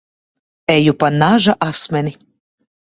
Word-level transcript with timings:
Eju 0.77 0.93
pa 1.03 1.07
naža 1.19 1.53
asmeni. 1.71 2.13